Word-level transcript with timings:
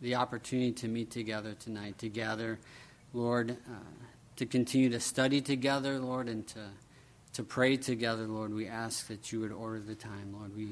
the 0.00 0.14
opportunity 0.14 0.72
to 0.72 0.88
meet 0.88 1.10
together 1.10 1.54
tonight, 1.54 1.98
to 1.98 2.08
gather, 2.08 2.58
Lord, 3.12 3.52
uh, 3.52 3.74
to 4.36 4.46
continue 4.46 4.90
to 4.90 5.00
study 5.00 5.40
together, 5.40 5.98
Lord, 5.98 6.28
and 6.28 6.46
to, 6.48 6.68
to 7.34 7.42
pray 7.42 7.76
together, 7.76 8.26
Lord. 8.26 8.52
We 8.52 8.66
ask 8.66 9.06
that 9.08 9.32
you 9.32 9.40
would 9.40 9.52
order 9.52 9.80
the 9.80 9.94
time, 9.94 10.34
Lord. 10.38 10.54
We, 10.56 10.68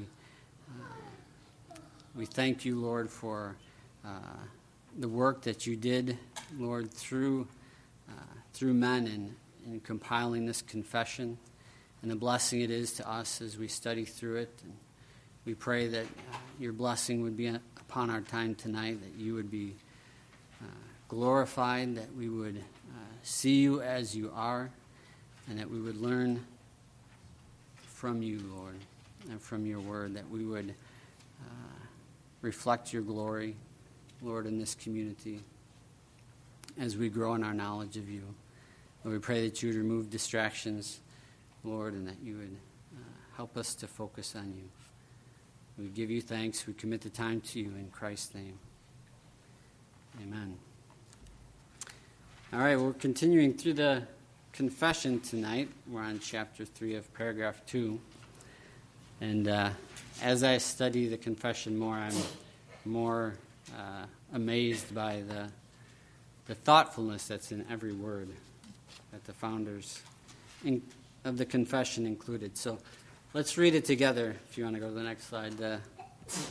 uh, 0.69 1.75
we 2.15 2.25
thank 2.25 2.65
you, 2.65 2.79
Lord, 2.79 3.09
for 3.09 3.55
uh, 4.05 4.09
the 4.97 5.09
work 5.09 5.41
that 5.43 5.65
you 5.65 5.75
did, 5.75 6.17
Lord, 6.57 6.91
through, 6.91 7.47
uh, 8.09 8.23
through 8.53 8.73
men 8.75 9.07
in, 9.07 9.35
in 9.65 9.79
compiling 9.79 10.45
this 10.45 10.61
confession 10.61 11.37
and 12.05 12.11
the 12.11 12.15
blessing 12.15 12.61
it 12.61 12.69
is 12.69 12.93
to 12.93 13.09
us 13.09 13.41
as 13.41 13.57
we 13.57 13.67
study 13.67 14.05
through 14.05 14.35
it. 14.35 14.61
And 14.63 14.73
we 15.45 15.53
pray 15.53 15.87
that 15.87 16.05
uh, 16.05 16.37
your 16.59 16.73
blessing 16.73 17.21
would 17.21 17.37
be 17.37 17.47
upon 17.47 18.09
our 18.09 18.21
time 18.21 18.55
tonight, 18.55 18.99
that 19.01 19.19
you 19.19 19.33
would 19.35 19.51
be 19.51 19.75
uh, 20.61 20.67
glorified, 21.07 21.95
that 21.95 22.13
we 22.15 22.29
would 22.29 22.57
uh, 22.57 22.99
see 23.23 23.61
you 23.61 23.81
as 23.81 24.15
you 24.15 24.31
are, 24.33 24.69
and 25.49 25.59
that 25.59 25.69
we 25.69 25.79
would 25.79 25.97
learn 25.97 26.43
from 27.75 28.21
you, 28.21 28.41
Lord, 28.55 28.77
and 29.29 29.41
from 29.41 29.65
your 29.65 29.79
word, 29.79 30.15
that 30.15 30.29
we 30.29 30.45
would 30.45 30.73
uh, 31.41 31.85
reflect 32.41 32.91
your 32.91 33.03
glory, 33.03 33.55
Lord, 34.21 34.45
in 34.45 34.59
this 34.59 34.75
community 34.75 35.39
as 36.79 36.97
we 36.97 37.09
grow 37.09 37.35
in 37.35 37.43
our 37.43 37.53
knowledge 37.53 37.97
of 37.97 38.09
you. 38.09 38.23
Lord, 39.03 39.17
we 39.17 39.19
pray 39.19 39.47
that 39.47 39.61
you 39.61 39.69
would 39.69 39.77
remove 39.77 40.09
distractions 40.09 40.99
Lord, 41.65 41.93
and 41.93 42.07
that 42.07 42.17
you 42.23 42.37
would 42.37 42.57
uh, 42.95 43.35
help 43.35 43.57
us 43.57 43.73
to 43.75 43.87
focus 43.87 44.35
on 44.35 44.53
you. 44.55 44.69
We 45.77 45.87
give 45.87 46.09
you 46.09 46.21
thanks. 46.21 46.65
We 46.65 46.73
commit 46.73 47.01
the 47.01 47.09
time 47.09 47.41
to 47.41 47.59
you 47.59 47.67
in 47.67 47.89
Christ's 47.91 48.33
name. 48.33 48.57
Amen. 50.21 50.57
All 52.53 52.59
right, 52.59 52.79
we're 52.79 52.93
continuing 52.93 53.53
through 53.53 53.73
the 53.73 54.03
confession 54.53 55.19
tonight. 55.19 55.67
We're 55.85 56.01
on 56.01 56.19
chapter 56.19 56.63
3 56.63 56.95
of 56.95 57.13
paragraph 57.13 57.61
2. 57.65 57.99
And 59.19 59.49
uh, 59.49 59.71
as 60.21 60.45
I 60.45 60.59
study 60.59 61.09
the 61.09 61.17
confession 61.17 61.77
more, 61.77 61.95
I'm 61.95 62.15
more 62.85 63.33
uh, 63.77 64.05
amazed 64.33 64.95
by 64.95 65.23
the, 65.27 65.49
the 66.45 66.55
thoughtfulness 66.55 67.27
that's 67.27 67.51
in 67.51 67.65
every 67.69 67.91
word 67.91 68.29
that 69.11 69.25
the 69.25 69.33
founders 69.33 70.01
in, 70.63 70.81
of 71.25 71.37
the 71.37 71.45
confession 71.45 72.05
included. 72.05 72.55
So 72.55 72.77
let's 73.35 73.57
read 73.57 73.75
it 73.75 73.83
together 73.83 74.33
if 74.49 74.57
you 74.57 74.63
want 74.63 74.77
to 74.77 74.79
go 74.79 74.87
to 74.87 74.93
the 74.93 75.03
next 75.03 75.27
slide. 75.27 75.61
Uh, 75.61 75.75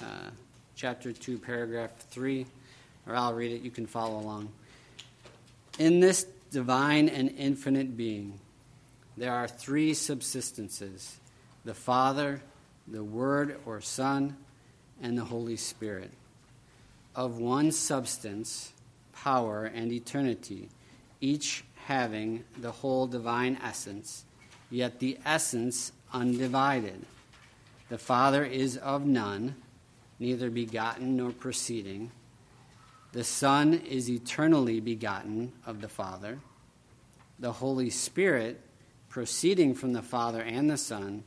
uh, 0.03 0.29
chapter 0.77 1.15
2, 1.15 1.39
paragraph 1.39 1.97
3, 2.11 2.45
or 3.07 3.17
I'll 3.17 3.33
read 3.33 3.53
it. 3.53 3.63
You 3.63 3.71
can 3.71 3.87
follow 3.87 4.21
along. 4.21 4.53
In 5.79 6.01
this 6.01 6.25
divine 6.51 7.09
and 7.09 7.31
infinite 7.39 7.97
being, 7.97 8.39
there 9.17 9.33
are 9.33 9.49
three 9.49 9.93
subsistences 9.93 11.15
the 11.65 11.73
Father, 11.73 12.43
the 12.87 13.03
Word 13.03 13.59
or 13.65 13.81
Son, 13.81 14.37
and 15.01 15.17
the 15.17 15.25
Holy 15.25 15.57
Spirit. 15.57 16.11
Of 17.17 17.39
one 17.39 17.73
substance, 17.73 18.75
power, 19.15 19.65
and 19.65 19.91
eternity, 19.91 20.69
each 21.23 21.65
having 21.87 22.45
the 22.59 22.73
whole 22.73 23.07
divine 23.07 23.59
essence 23.65 24.27
yet 24.75 24.99
the 24.99 25.19
essence 25.25 25.93
undivided. 26.15 27.05
The 27.91 27.99
Father 27.99 28.45
is 28.45 28.79
of 28.79 29.05
none, 29.05 29.57
neither 30.19 30.49
begotten 30.49 31.17
nor 31.19 31.33
proceeding. 31.33 32.11
The 33.13 33.25
Son 33.25 33.75
is 33.75 34.09
eternally 34.09 34.81
begotten 34.81 35.53
of 35.67 35.83
the 35.83 35.89
Father. 35.89 36.39
The 37.39 37.53
Holy 37.53 37.91
Spirit, 37.91 38.61
proceeding 39.11 39.75
from 39.75 39.93
the 39.93 40.03
Father 40.03 40.41
and 40.41 40.71
the 40.71 40.79
Son, 40.79 41.25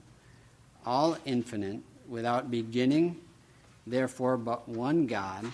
all 0.86 1.18
infinite, 1.26 1.82
without 2.08 2.50
beginning, 2.50 3.20
therefore 3.86 4.38
but 4.38 4.68
one 4.68 5.06
God, 5.06 5.46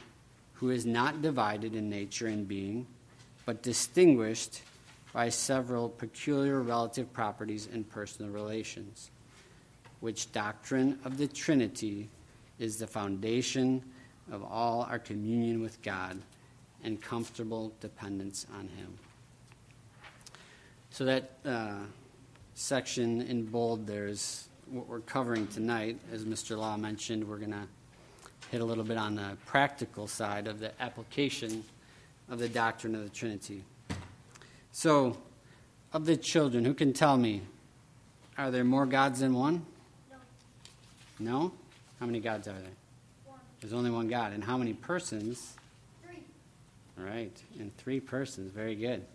who 0.54 0.70
is 0.70 0.86
not 0.86 1.22
divided 1.22 1.76
in 1.76 1.90
nature 1.90 2.28
and 2.28 2.48
being, 2.48 2.88
but 3.46 3.62
distinguished 3.62 4.62
by 5.12 5.30
several 5.30 5.90
peculiar 5.90 6.62
relative 6.62 7.12
properties 7.14 7.68
and 7.72 7.88
personal 7.90 8.32
relations, 8.32 9.12
which 10.04 10.34
doctrine 10.34 11.00
of 11.06 11.18
the 11.18 11.26
Trinity 11.26 12.10
is 12.60 12.76
the 12.76 12.86
foundation 12.86 13.82
of 14.34 14.44
all 14.44 14.82
our 14.90 15.00
communion 15.00 15.62
with 15.62 15.82
God 15.82 16.22
and 16.84 17.02
comfortable 17.02 17.72
dependence 17.80 18.46
on 18.54 18.68
Him. 18.68 18.98
So, 20.90 21.06
that 21.06 21.32
uh, 21.46 21.76
section 22.54 23.22
in 23.22 23.46
bold 23.46 23.88
there's 23.88 24.50
what 24.66 24.90
we're 24.90 25.00
covering 25.00 25.48
tonight. 25.48 25.98
As 26.12 26.26
Mr. 26.26 26.58
Law 26.58 26.76
mentioned, 26.76 27.26
we're 27.26 27.38
going 27.38 27.52
to 27.52 27.68
hit 28.52 28.60
a 28.60 28.66
little 28.66 28.84
bit 28.84 28.98
on 28.98 29.16
the 29.16 29.38
practical 29.46 30.06
side 30.08 30.48
of 30.48 30.60
the 30.60 30.74
application 30.82 31.64
of 32.28 32.40
the 32.40 32.50
doctrine 32.50 32.94
of 32.94 33.04
the 33.06 33.10
Trinity. 33.10 33.64
So, 34.74 35.16
of 35.94 36.06
the 36.06 36.18
children, 36.18 36.66
who 36.66 36.74
can 36.74 36.92
tell 36.92 37.16
me, 37.16 37.44
are 38.38 38.52
there 38.52 38.66
more 38.66 38.86
gods 38.86 39.22
than 39.22 39.34
one? 39.34 39.66
No. 41.20 41.52
How 42.00 42.06
many 42.06 42.20
gods 42.20 42.48
are 42.48 42.54
there? 42.54 42.72
One. 43.26 43.40
There's 43.62 43.74
only 43.74 43.92
one 43.92 44.08
God. 44.08 44.34
And 44.34 44.44
how 44.44 44.58
many 44.58 44.74
persons? 44.74 45.56
Three. 46.06 46.24
All 47.00 47.06
right. 47.06 47.32
And 47.60 47.76
three 47.78 48.00
persons. 48.00 48.52
Very 48.52 48.76
good. 48.76 49.06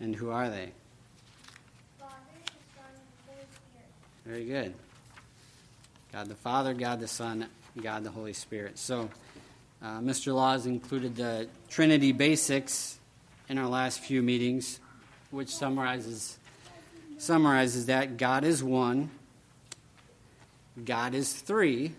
And 0.00 0.14
who 0.14 0.30
are 0.30 0.48
they? 0.48 0.72
Father, 1.98 2.14
the 2.46 2.50
Son, 2.74 2.86
and 2.90 3.06
the 3.26 3.32
Holy 3.32 3.46
Spirit. 3.54 3.88
Very 4.24 4.44
good. 4.44 4.74
God 6.12 6.28
the 6.28 6.34
Father, 6.36 6.74
God 6.74 7.00
the 7.00 7.08
Son, 7.08 7.46
God 7.80 8.04
the 8.04 8.10
Holy 8.10 8.32
Spirit. 8.32 8.78
So, 8.78 9.10
uh, 9.82 9.98
Mr. 9.98 10.32
Laws 10.32 10.64
included 10.64 11.16
the 11.16 11.48
Trinity 11.68 12.12
basics 12.12 12.98
in 13.48 13.58
our 13.58 13.66
last 13.66 14.00
few 14.00 14.22
meetings, 14.22 14.78
which 15.30 15.48
summarizes 15.48 16.38
summarizes 17.18 17.86
that 17.86 18.16
God 18.16 18.44
is 18.44 18.62
one, 18.62 19.10
God 20.82 21.14
is 21.14 21.32
three. 21.32 21.94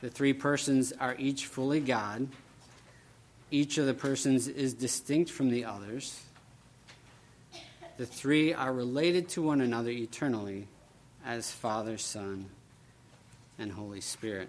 The 0.00 0.10
three 0.10 0.32
persons 0.32 0.92
are 0.98 1.14
each 1.16 1.46
fully 1.46 1.78
God. 1.78 2.26
Each 3.52 3.78
of 3.78 3.86
the 3.86 3.94
persons 3.94 4.48
is 4.48 4.74
distinct 4.74 5.30
from 5.30 5.50
the 5.50 5.64
others. 5.64 6.20
The 7.98 8.06
three 8.06 8.52
are 8.52 8.72
related 8.72 9.28
to 9.30 9.42
one 9.42 9.60
another 9.60 9.90
eternally 9.90 10.66
as 11.24 11.52
Father, 11.52 11.98
Son, 11.98 12.46
and 13.58 13.70
Holy 13.70 14.00
Spirit. 14.00 14.48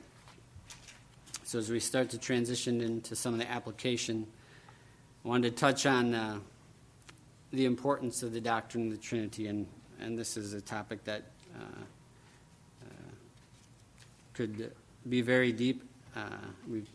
So, 1.44 1.60
as 1.60 1.70
we 1.70 1.80
start 1.80 2.10
to 2.12 2.18
transition 2.18 2.82
into 2.82 3.16
some 3.16 3.34
of 3.34 3.40
the 3.40 3.52
application, 3.52 4.26
I 5.24 5.28
wanted 5.28 5.52
to 5.52 5.60
touch 5.60 5.86
on 5.86 6.16
uh, 6.16 6.40
the 7.52 7.66
importance 7.66 8.24
of 8.24 8.34
the 8.34 8.42
doctrine 8.42 8.88
of 8.88 8.92
the 8.92 8.98
Trinity, 8.98 9.48
and, 9.48 9.68
and 10.00 10.18
this 10.18 10.36
is 10.36 10.54
a 10.54 10.62
topic 10.62 11.04
that 11.04 11.24
uh, 11.56 11.84
could 14.34 14.72
be 15.08 15.22
very 15.22 15.52
deep. 15.52 15.84
Uh, 16.16 16.22
we've 16.70 16.90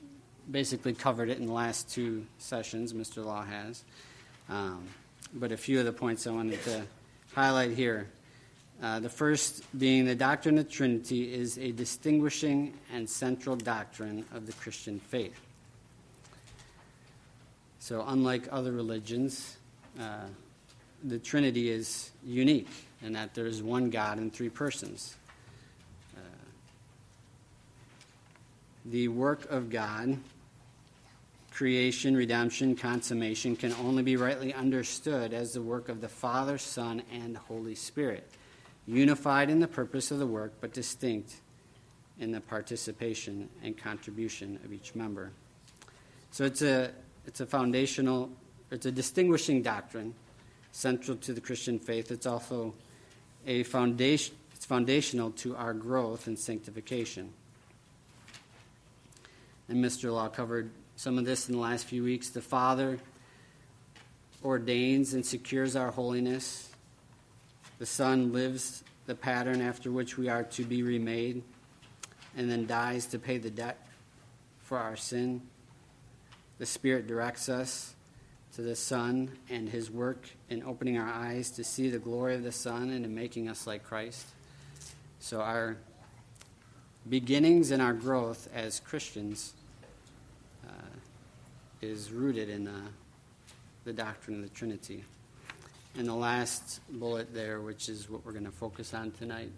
basically 0.50 0.94
covered 0.94 1.28
it 1.28 1.38
in 1.38 1.46
the 1.46 1.52
last 1.52 1.90
two 1.90 2.26
sessions, 2.38 2.92
Mr. 2.92 3.24
Law 3.24 3.44
has. 3.44 3.84
Um, 4.48 4.84
but 5.34 5.52
a 5.52 5.56
few 5.56 5.78
of 5.78 5.84
the 5.84 5.92
points 5.92 6.26
I 6.26 6.30
wanted 6.30 6.62
to 6.64 6.82
highlight 7.34 7.72
here. 7.72 8.08
Uh, 8.82 9.00
the 9.00 9.08
first 9.08 9.64
being 9.78 10.04
the 10.04 10.14
doctrine 10.14 10.56
of 10.56 10.70
Trinity 10.70 11.32
is 11.34 11.58
a 11.58 11.72
distinguishing 11.72 12.74
and 12.92 13.08
central 13.08 13.56
doctrine 13.56 14.24
of 14.32 14.46
the 14.46 14.52
Christian 14.52 15.00
faith. 15.00 15.38
So, 17.80 18.04
unlike 18.06 18.48
other 18.50 18.72
religions, 18.72 19.56
uh, 19.98 20.26
the 21.02 21.18
Trinity 21.18 21.70
is 21.70 22.10
unique 22.24 22.68
in 23.02 23.12
that 23.14 23.34
there's 23.34 23.62
one 23.62 23.90
God 23.90 24.18
in 24.18 24.30
three 24.30 24.48
persons. 24.48 25.16
The 28.90 29.08
work 29.08 29.50
of 29.50 29.70
God, 29.70 30.18
creation, 31.52 32.16
redemption, 32.16 32.74
consummation, 32.74 33.56
can 33.56 33.74
only 33.74 34.02
be 34.02 34.16
rightly 34.16 34.54
understood 34.54 35.34
as 35.34 35.52
the 35.52 35.62
work 35.62 35.88
of 35.88 36.00
the 36.00 36.08
Father, 36.08 36.56
Son, 36.56 37.02
and 37.12 37.36
Holy 37.36 37.74
Spirit, 37.74 38.30
unified 38.86 39.50
in 39.50 39.60
the 39.60 39.68
purpose 39.68 40.10
of 40.10 40.18
the 40.18 40.26
work, 40.26 40.52
but 40.60 40.72
distinct 40.72 41.36
in 42.18 42.32
the 42.32 42.40
participation 42.40 43.48
and 43.62 43.76
contribution 43.76 44.58
of 44.64 44.72
each 44.72 44.94
member. 44.94 45.30
So 46.30 46.44
it's 46.44 46.62
a 46.62 46.90
it's 47.26 47.40
a 47.40 47.46
foundational, 47.46 48.30
it's 48.70 48.86
a 48.86 48.92
distinguishing 48.92 49.60
doctrine 49.60 50.14
central 50.72 51.16
to 51.18 51.34
the 51.34 51.40
Christian 51.42 51.78
faith. 51.78 52.10
It's 52.10 52.26
also 52.26 52.74
a 53.46 53.64
foundation, 53.64 54.34
it's 54.54 54.64
foundational 54.64 55.32
to 55.32 55.54
our 55.56 55.74
growth 55.74 56.26
and 56.26 56.38
sanctification. 56.38 57.32
And 59.68 59.84
Mr. 59.84 60.12
Law 60.12 60.28
covered 60.28 60.70
some 60.96 61.18
of 61.18 61.24
this 61.24 61.48
in 61.48 61.54
the 61.54 61.60
last 61.60 61.84
few 61.84 62.02
weeks. 62.02 62.30
The 62.30 62.40
Father 62.40 62.98
ordains 64.44 65.14
and 65.14 65.24
secures 65.24 65.76
our 65.76 65.90
holiness. 65.90 66.70
The 67.78 67.86
Son 67.86 68.32
lives 68.32 68.82
the 69.06 69.14
pattern 69.14 69.60
after 69.60 69.90
which 69.90 70.16
we 70.16 70.28
are 70.28 70.44
to 70.44 70.64
be 70.64 70.82
remade 70.82 71.42
and 72.36 72.50
then 72.50 72.66
dies 72.66 73.06
to 73.06 73.18
pay 73.18 73.38
the 73.38 73.50
debt 73.50 73.86
for 74.62 74.78
our 74.78 74.96
sin. 74.96 75.42
The 76.58 76.66
Spirit 76.66 77.06
directs 77.06 77.48
us 77.48 77.94
to 78.54 78.62
the 78.62 78.76
Son 78.76 79.30
and 79.48 79.68
His 79.68 79.90
work 79.90 80.28
in 80.48 80.62
opening 80.62 80.98
our 80.98 81.08
eyes 81.08 81.50
to 81.52 81.64
see 81.64 81.90
the 81.90 81.98
glory 81.98 82.34
of 82.34 82.42
the 82.42 82.52
Son 82.52 82.90
and 82.90 83.04
in 83.04 83.14
making 83.14 83.48
us 83.48 83.66
like 83.66 83.84
Christ. 83.84 84.26
So, 85.20 85.40
our 85.40 85.76
beginnings 87.08 87.70
and 87.70 87.80
our 87.80 87.92
growth 87.92 88.48
as 88.54 88.80
Christians 88.80 89.54
is 91.80 92.10
rooted 92.10 92.48
in 92.48 92.66
uh, 92.66 92.80
the 93.84 93.92
doctrine 93.92 94.36
of 94.36 94.42
the 94.42 94.54
Trinity. 94.54 95.04
And 95.96 96.06
the 96.06 96.14
last 96.14 96.80
bullet 96.90 97.32
there, 97.32 97.60
which 97.60 97.88
is 97.88 98.10
what 98.10 98.24
we're 98.24 98.32
going 98.32 98.44
to 98.44 98.50
focus 98.50 98.94
on 98.94 99.10
tonight, 99.12 99.50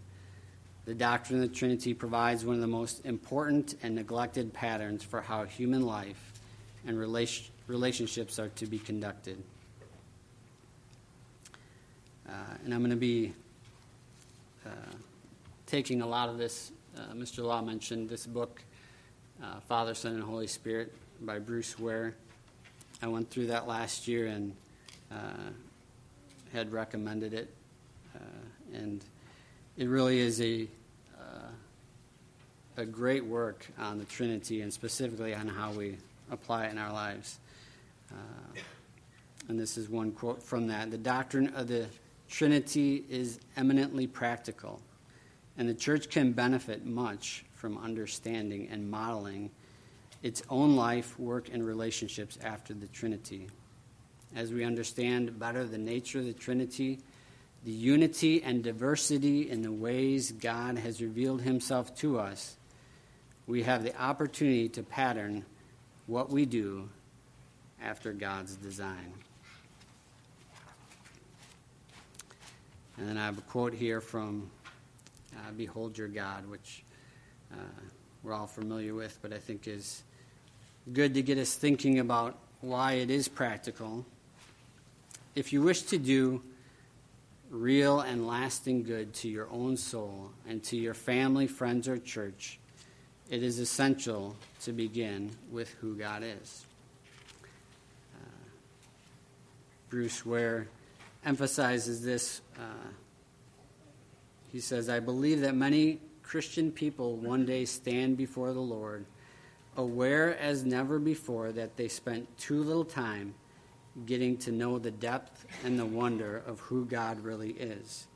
the 0.85 0.95
doctrine 0.95 1.43
of 1.43 1.49
the 1.49 1.55
Trinity 1.55 1.95
provides 1.95 2.45
one 2.45 2.55
of 2.55 2.61
the 2.61 2.67
most 2.67 3.05
important 3.05 3.75
and 3.83 3.95
neglected 3.95 4.53
patterns 4.53 5.03
for 5.03 5.21
how 5.21 5.45
human 5.45 5.85
life 5.85 6.33
and 6.87 6.99
relation, 6.99 7.47
relationships 7.67 8.39
are 8.39 8.49
to 8.51 8.67
be 8.67 8.79
conducted. 8.79 9.43
Uh, 12.29 12.33
and 12.65 12.73
I'm 12.73 12.81
going 12.81 12.91
to 12.91 12.97
be 12.97 13.33
uh, 14.65 14.71
taking 15.67 16.01
a 16.03 16.07
lot 16.07 16.29
of 16.29 16.39
this. 16.39 16.73
Uh, 16.97 17.13
Mr. 17.15 17.45
Law 17.45 17.61
mentioned 17.63 18.09
this 18.09 18.27
book, 18.27 18.63
uh, 19.43 19.61
Father, 19.69 19.95
Son, 19.95 20.15
and 20.15 20.23
Holy 20.23 20.47
Spirit 20.47 20.93
by 21.21 21.39
Bruce 21.39 21.79
Ware. 21.79 22.15
I 23.03 23.09
went 23.09 23.31
through 23.31 23.49
that 23.49 23.67
last 23.67 24.09
year 24.09 24.27
and 24.27 24.55
uh, 25.11 25.51
had 26.53 26.73
recommended 26.73 27.35
it. 27.35 27.53
Uh, 28.15 28.19
and 28.75 29.05
it 29.77 29.89
really 29.89 30.19
is 30.19 30.41
a 30.41 30.67
a 32.81 32.87
great 32.87 33.25
work 33.25 33.67
on 33.79 33.99
the 33.99 34.05
Trinity 34.07 34.63
and 34.63 34.73
specifically 34.73 35.35
on 35.35 35.47
how 35.47 35.71
we 35.71 35.97
apply 36.31 36.65
it 36.65 36.71
in 36.71 36.79
our 36.79 36.93
lives. 36.93 37.39
Uh, 38.11 38.61
and 39.49 39.61
this 39.61 39.77
is 39.77 39.89
one 39.89 40.13
quote 40.13 40.43
from 40.43 40.67
that. 40.69 40.91
The 40.91 40.99
doctrine 40.99 41.49
of 41.55 41.69
the 41.69 41.87
Trinity 42.29 43.05
is 43.11 43.39
eminently 43.57 44.07
practical, 44.07 44.81
and 45.57 45.69
the 45.69 45.75
church 45.75 46.09
can 46.09 46.33
benefit 46.33 46.85
much 46.85 47.45
from 47.55 47.77
understanding 47.79 48.69
and 48.71 48.91
modeling 48.91 49.51
its 50.23 50.43
own 50.49 50.77
life, 50.77 51.19
work, 51.19 51.49
and 51.53 51.65
relationships 51.65 52.39
after 52.43 52.75
the 52.75 52.87
Trinity. 52.89 53.49
As 54.35 54.53
we 54.53 54.65
understand 54.65 55.39
better 55.39 55.65
the 55.65 55.79
nature 55.79 56.19
of 56.21 56.27
the 56.27 56.33
Trinity, 56.33 57.01
the 57.65 57.73
unity 57.73 58.43
and 58.43 58.63
diversity 58.63 59.51
in 59.51 59.63
the 59.63 59.73
ways 59.73 60.33
God 60.33 60.79
has 60.79 61.03
revealed 61.03 61.43
himself 61.43 61.95
to 61.99 62.19
us, 62.19 62.57
we 63.47 63.63
have 63.65 63.83
the 63.83 64.01
opportunity 64.01 64.69
to 64.71 64.83
pattern 64.83 65.45
what 66.07 66.31
we 66.31 66.47
do 66.47 66.89
after 67.83 68.13
God's 68.13 68.57
design. 68.57 69.13
And 72.97 73.09
then 73.09 73.17
I 73.17 73.25
have 73.25 73.39
a 73.39 73.43
quote 73.43 73.73
here 73.73 74.01
from 74.01 74.51
uh, 75.51 75.53
Behold 75.57 75.99
Your 75.99 76.09
God, 76.09 76.49
which 76.49 76.85
uh, 77.53 77.57
we're 78.23 78.33
all 78.33 78.47
familiar 78.47 78.95
with, 78.95 79.19
but 79.23 79.33
I 79.33 79.39
think 79.39 79.67
is 79.67 80.03
good 80.93 81.15
to 81.15 81.23
get 81.23 81.39
us 81.39 81.55
thinking 81.55 81.99
about 81.99 82.39
why 82.61 82.95
it 82.95 83.11
is 83.11 83.29
practical. 83.29 84.05
If 85.35 85.53
you 85.53 85.63
wish 85.63 85.83
to 85.83 85.99
do 85.99 86.43
real 87.51 88.01
and 88.01 88.27
lasting 88.27 88.85
good 88.85 89.13
to 89.15 89.29
your 89.29 89.49
own 89.51 89.77
soul 89.77 90.31
and 90.49 90.63
to 90.65 90.77
your 90.77 90.95
family, 90.95 91.47
friends, 91.47 91.89
or 91.89 91.99
church, 91.99 92.59
it 93.29 93.43
is 93.43 93.59
essential 93.59 94.37
to 94.63 94.73
begin 94.73 95.31
with 95.51 95.71
who 95.81 95.97
God 95.97 96.23
is. 96.23 96.67
Uh, 98.15 98.49
Bruce 99.89 100.25
Ware 100.25 100.69
emphasizes 101.25 102.05
this. 102.05 102.41
Uh, 102.57 102.89
he 104.53 104.61
says, 104.61 104.89
I 104.89 105.01
believe 105.01 105.41
that 105.41 105.55
many 105.55 106.01
Christian 106.23 106.71
people 106.71 107.17
one 107.17 107.45
day 107.45 107.65
stand 107.65 108.17
before 108.17 108.53
the 108.53 108.61
Lord, 108.61 109.05
aware 109.77 110.39
as 110.39 110.65
never 110.65 110.99
before 110.99 111.53
that 111.53 111.77
they 111.77 111.89
spent 111.89 112.37
too 112.39 112.63
little 112.63 112.85
time 112.85 113.35
getting 114.07 114.37
to 114.39 114.53
know 114.53 114.79
the 114.79 114.91
depth 114.91 115.47
and 115.65 115.79
the 115.79 115.87
wonder 115.87 116.43
of 116.47 116.61
who 116.61 116.85
God 116.85 117.21
really 117.21 117.51
is, 117.51 118.07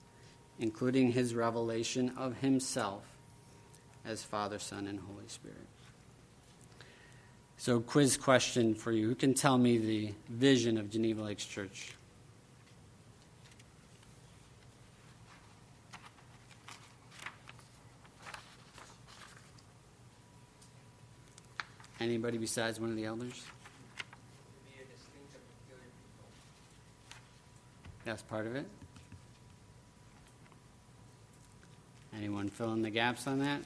including 0.58 1.12
his 1.12 1.34
revelation 1.34 2.12
of 2.16 2.36
himself 2.38 3.02
as 4.04 4.22
Father, 4.22 4.58
Son, 4.58 4.86
and 4.86 5.00
Holy 5.00 5.28
Spirit. 5.28 5.66
So, 7.56 7.80
quiz 7.80 8.16
question 8.16 8.74
for 8.74 8.92
you 8.92 9.08
Who 9.08 9.14
can 9.14 9.34
tell 9.34 9.58
me 9.58 9.78
the 9.78 10.14
vision 10.28 10.76
of 10.78 10.90
Geneva 10.90 11.22
Lakes 11.22 11.46
Church? 11.46 11.94
Anybody 22.04 22.36
besides 22.36 22.78
one 22.78 22.90
of 22.90 22.96
the 22.96 23.06
elders? 23.06 23.42
That's 28.04 28.20
part 28.20 28.46
of 28.46 28.54
it. 28.56 28.66
Anyone 32.14 32.50
fill 32.50 32.74
in 32.74 32.82
the 32.82 32.90
gaps 32.90 33.26
on 33.26 33.38
that? 33.38 33.62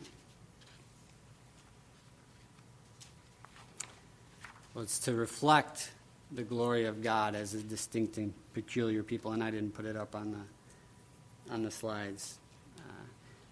Well, 4.72 4.84
it's 4.84 5.00
to 5.00 5.14
reflect 5.14 5.90
the 6.30 6.44
glory 6.44 6.84
of 6.84 7.02
God 7.02 7.34
as 7.34 7.54
a 7.54 7.58
distinct 7.60 8.18
and 8.18 8.32
peculiar 8.54 9.02
people, 9.02 9.32
and 9.32 9.42
I 9.42 9.50
didn't 9.50 9.74
put 9.74 9.84
it 9.84 9.96
up 9.96 10.14
on 10.14 10.30
the 10.30 11.52
on 11.52 11.64
the 11.64 11.72
slides. 11.72 12.38
Uh, 12.78 12.82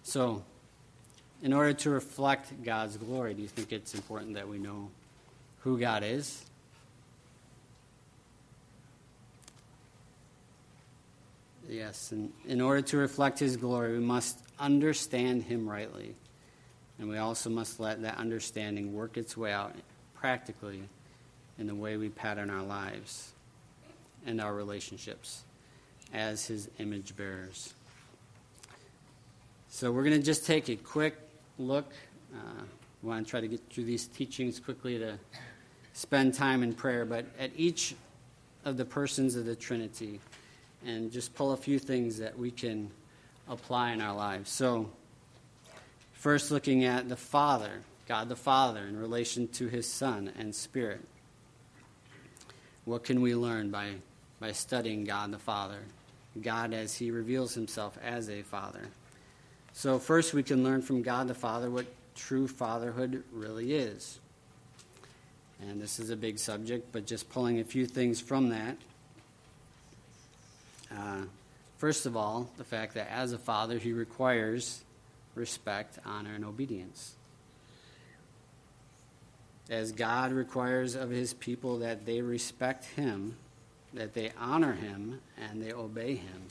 so, 0.03 0.45
in 1.41 1.53
order 1.53 1.73
to 1.73 1.89
reflect 1.89 2.63
God's 2.63 2.97
glory, 2.97 3.33
do 3.33 3.41
you 3.41 3.47
think 3.47 3.71
it's 3.71 3.93
important 3.93 4.33
that 4.35 4.47
we 4.47 4.57
know 4.57 4.89
who 5.59 5.79
God 5.79 6.03
is? 6.03 6.43
Yes, 11.69 12.11
and 12.11 12.31
in 12.47 12.61
order 12.61 12.81
to 12.81 12.97
reflect 12.97 13.39
His 13.39 13.57
glory, 13.57 13.93
we 13.93 14.03
must 14.03 14.39
understand 14.57 15.43
Him 15.43 15.69
rightly. 15.69 16.15
And 16.99 17.09
we 17.09 17.17
also 17.17 17.49
must 17.49 17.79
let 17.79 18.01
that 18.01 18.17
understanding 18.17 18.93
work 18.93 19.17
its 19.17 19.37
way 19.37 19.51
out 19.51 19.75
practically 20.15 20.81
in 21.59 21.67
the 21.67 21.75
way 21.75 21.97
we 21.97 22.09
pattern 22.09 22.49
our 22.49 22.63
lives 22.63 23.31
and 24.25 24.41
our 24.41 24.53
relationships 24.53 25.43
as 26.13 26.45
His 26.45 26.69
image 26.79 27.15
bearers. 27.15 27.73
So 29.69 29.91
we're 29.91 30.03
going 30.03 30.17
to 30.17 30.25
just 30.25 30.45
take 30.45 30.69
a 30.69 30.75
quick 30.75 31.17
look. 31.57 31.91
Uh, 32.33 32.63
we 33.01 33.09
want 33.09 33.25
to 33.25 33.29
try 33.29 33.41
to 33.41 33.47
get 33.47 33.61
through 33.69 33.85
these 33.85 34.07
teachings 34.07 34.59
quickly 34.59 34.97
to 34.99 35.17
spend 35.93 36.33
time 36.33 36.63
in 36.63 36.73
prayer, 36.73 37.05
but 37.05 37.25
at 37.39 37.51
each 37.55 37.95
of 38.65 38.77
the 38.77 38.85
persons 38.85 39.35
of 39.35 39.45
the 39.45 39.55
Trinity, 39.55 40.19
and 40.85 41.11
just 41.11 41.33
pull 41.33 41.53
a 41.53 41.57
few 41.57 41.79
things 41.79 42.19
that 42.19 42.37
we 42.37 42.51
can 42.51 42.91
apply 43.47 43.91
in 43.91 44.01
our 44.01 44.15
lives. 44.15 44.49
So, 44.51 44.89
first, 46.13 46.51
looking 46.51 46.83
at 46.83 47.09
the 47.09 47.15
Father, 47.15 47.81
God 48.07 48.29
the 48.29 48.35
Father, 48.35 48.81
in 48.81 48.97
relation 48.97 49.47
to 49.49 49.67
His 49.67 49.87
Son 49.87 50.31
and 50.37 50.53
Spirit. 50.53 51.01
What 52.85 53.03
can 53.03 53.21
we 53.21 53.35
learn 53.35 53.69
by, 53.71 53.95
by 54.39 54.51
studying 54.51 55.03
God 55.03 55.31
the 55.31 55.39
Father? 55.39 55.79
God 56.41 56.73
as 56.73 56.95
He 56.95 57.11
reveals 57.11 57.53
Himself 57.53 57.97
as 58.03 58.29
a 58.29 58.43
Father. 58.43 58.87
So, 59.77 59.99
first, 59.99 60.33
we 60.33 60.41
can 60.41 60.63
learn 60.63 60.81
from 60.81 61.03
God 61.03 61.27
the 61.27 61.35
Father 61.35 61.69
what 61.69 61.85
true 62.15 62.47
fatherhood 62.47 63.23
really 63.31 63.75
is. 63.75 64.19
And 65.61 65.79
this 65.79 65.99
is 65.99 66.09
a 66.09 66.15
big 66.15 66.39
subject, 66.39 66.91
but 66.91 67.05
just 67.05 67.29
pulling 67.29 67.59
a 67.59 67.63
few 67.63 67.85
things 67.85 68.19
from 68.19 68.49
that. 68.49 68.75
Uh, 70.91 71.25
first 71.77 72.07
of 72.07 72.17
all, 72.17 72.49
the 72.57 72.63
fact 72.63 72.95
that 72.95 73.11
as 73.11 73.33
a 73.33 73.37
father, 73.37 73.77
he 73.77 73.93
requires 73.93 74.83
respect, 75.35 75.99
honor, 76.03 76.33
and 76.33 76.43
obedience 76.43 77.13
as 79.69 79.91
God 79.91 80.31
requires 80.31 80.95
of 80.95 81.11
his 81.11 81.35
people 81.35 81.77
that 81.79 82.03
they 82.07 82.21
respect 82.21 82.85
him, 82.95 83.37
that 83.93 84.15
they 84.15 84.31
honor 84.39 84.73
him, 84.73 85.21
and 85.37 85.61
they 85.61 85.71
obey 85.71 86.15
him. 86.15 86.47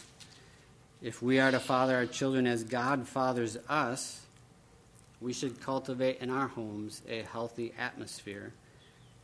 If 1.03 1.21
we 1.23 1.39
are 1.41 1.51
to 1.51 1.61
father 1.61 1.97
our 1.97 2.07
children 2.07 2.47
as 2.47 2.65
God 2.65 3.07
fathers 3.07 3.59
us, 3.69 4.23
we 5.21 5.33
should 5.33 5.61
cultivate 5.61 6.21
in 6.21 6.31
our 6.31 6.49
homes 6.49 7.03
a 7.09 7.23
healthy 7.23 7.75
atmosphere 7.79 8.53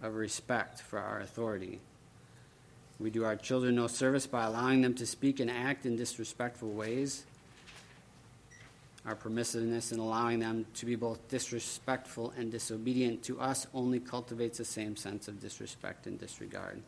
of 0.02 0.14
respect 0.14 0.80
for 0.80 0.98
our 0.98 1.20
authority. 1.20 1.80
We 2.98 3.10
do 3.10 3.24
our 3.24 3.36
children 3.36 3.76
no 3.76 3.86
service 3.86 4.26
by 4.26 4.44
allowing 4.44 4.82
them 4.82 4.94
to 4.94 5.06
speak 5.06 5.40
and 5.40 5.50
act 5.50 5.86
in 5.86 5.96
disrespectful 5.96 6.70
ways. 6.70 7.24
Our 9.04 9.16
permissiveness 9.16 9.92
in 9.92 9.98
allowing 9.98 10.38
them 10.38 10.66
to 10.74 10.86
be 10.86 10.94
both 10.94 11.26
disrespectful 11.28 12.32
and 12.36 12.52
disobedient 12.52 13.22
to 13.24 13.40
us 13.40 13.66
only 13.74 13.98
cultivates 13.98 14.58
the 14.58 14.64
same 14.64 14.94
sense 14.94 15.26
of 15.26 15.40
disrespect 15.40 16.06
and 16.06 16.20
disregard 16.20 16.80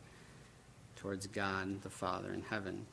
towards 0.95 1.27
God 1.27 1.81
the 1.81 1.89
Father 1.89 2.31
in 2.31 2.43
heaven. 2.43 2.85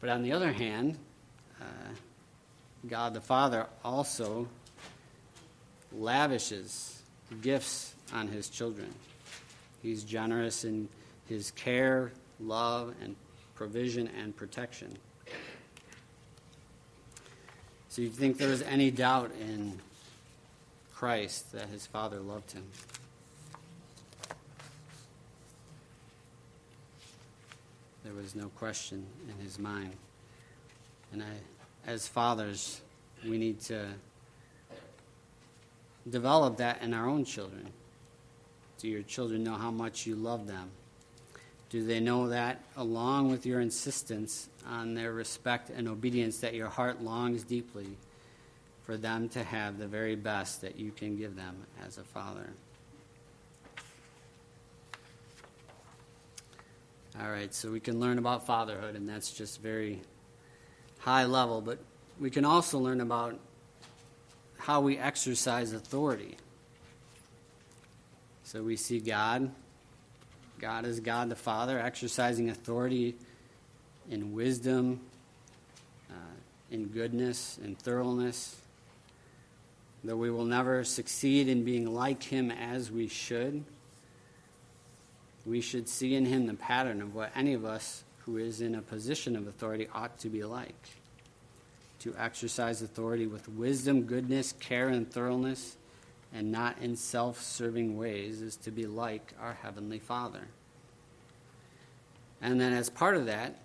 But 0.00 0.10
on 0.10 0.22
the 0.22 0.32
other 0.32 0.52
hand, 0.52 0.98
uh, 1.60 1.64
God 2.86 3.14
the 3.14 3.20
Father 3.20 3.66
also 3.84 4.48
lavishes 5.92 7.02
gifts 7.42 7.94
on 8.12 8.28
his 8.28 8.48
children. 8.48 8.94
He's 9.82 10.04
generous 10.04 10.64
in 10.64 10.88
his 11.28 11.50
care, 11.52 12.12
love, 12.40 12.94
and 13.02 13.16
provision 13.54 14.08
and 14.20 14.34
protection. 14.36 14.96
So 17.88 18.02
you 18.02 18.10
think 18.10 18.38
there 18.38 18.48
was 18.48 18.62
any 18.62 18.90
doubt 18.90 19.32
in 19.40 19.80
Christ 20.94 21.52
that 21.52 21.68
his 21.68 21.86
Father 21.86 22.20
loved 22.20 22.52
him? 22.52 22.64
There 28.28 28.42
was 28.42 28.44
no 28.44 28.58
question 28.58 29.06
in 29.26 29.42
his 29.42 29.58
mind. 29.58 29.92
And 31.12 31.22
I, 31.22 31.30
as 31.86 32.06
fathers, 32.06 32.82
we 33.24 33.38
need 33.38 33.58
to 33.60 33.86
develop 36.10 36.58
that 36.58 36.82
in 36.82 36.92
our 36.92 37.08
own 37.08 37.24
children. 37.24 37.70
Do 38.80 38.88
your 38.88 39.02
children 39.02 39.42
know 39.44 39.54
how 39.54 39.70
much 39.70 40.06
you 40.06 40.14
love 40.14 40.46
them? 40.46 40.68
Do 41.70 41.86
they 41.86 42.00
know 42.00 42.28
that, 42.28 42.60
along 42.76 43.30
with 43.30 43.46
your 43.46 43.60
insistence 43.60 44.50
on 44.66 44.92
their 44.92 45.14
respect 45.14 45.70
and 45.70 45.88
obedience, 45.88 46.40
that 46.40 46.52
your 46.52 46.68
heart 46.68 47.02
longs 47.02 47.44
deeply 47.44 47.96
for 48.84 48.98
them 48.98 49.30
to 49.30 49.42
have 49.42 49.78
the 49.78 49.86
very 49.86 50.16
best 50.16 50.60
that 50.60 50.78
you 50.78 50.90
can 50.90 51.16
give 51.16 51.34
them 51.34 51.56
as 51.82 51.96
a 51.96 52.04
father? 52.04 52.50
All 57.20 57.30
right, 57.30 57.52
so 57.52 57.70
we 57.70 57.80
can 57.80 57.98
learn 57.98 58.18
about 58.18 58.46
fatherhood, 58.46 58.94
and 58.94 59.08
that's 59.08 59.32
just 59.32 59.60
very 59.60 60.00
high 60.98 61.24
level, 61.24 61.60
but 61.60 61.78
we 62.20 62.30
can 62.30 62.44
also 62.44 62.78
learn 62.78 63.00
about 63.00 63.38
how 64.58 64.80
we 64.80 64.98
exercise 64.98 65.72
authority. 65.72 66.36
So 68.44 68.62
we 68.62 68.76
see 68.76 69.00
God 69.00 69.50
God 70.58 70.86
is 70.86 70.98
God 70.98 71.28
the 71.28 71.36
Father, 71.36 71.78
exercising 71.78 72.50
authority 72.50 73.14
in 74.10 74.32
wisdom, 74.32 75.00
uh, 76.10 76.14
in 76.70 76.86
goodness, 76.86 77.58
in 77.62 77.76
thoroughness. 77.76 78.56
Though 80.02 80.16
we 80.16 80.30
will 80.30 80.44
never 80.44 80.82
succeed 80.84 81.48
in 81.48 81.64
being 81.64 81.94
like 81.94 82.22
Him 82.24 82.50
as 82.50 82.90
we 82.90 83.06
should, 83.06 83.64
we 85.48 85.60
should 85.60 85.88
see 85.88 86.14
in 86.14 86.26
Him 86.26 86.46
the 86.46 86.54
pattern 86.54 87.00
of 87.00 87.14
what 87.14 87.32
any 87.34 87.54
of 87.54 87.64
us 87.64 88.04
who 88.24 88.36
is 88.36 88.60
in 88.60 88.74
a 88.74 88.82
position 88.82 89.34
of 89.34 89.46
authority 89.46 89.88
ought 89.94 90.18
to 90.18 90.28
be 90.28 90.44
like 90.44 90.90
to 92.00 92.14
exercise 92.16 92.80
authority 92.82 93.26
with 93.26 93.48
wisdom, 93.48 94.02
goodness, 94.02 94.52
care, 94.60 94.88
and 94.88 95.10
thoroughness 95.10 95.76
and 96.32 96.52
not 96.52 96.76
in 96.80 96.94
self 96.94 97.40
serving 97.40 97.96
ways, 97.96 98.42
is 98.42 98.56
to 98.56 98.70
be 98.70 98.86
like 98.86 99.32
our 99.40 99.54
Heavenly 99.54 99.98
Father. 99.98 100.46
And 102.40 102.60
then, 102.60 102.72
as 102.72 102.90
part 102.90 103.16
of 103.16 103.26
that, 103.26 103.56